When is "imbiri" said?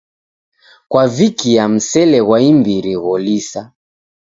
2.49-2.93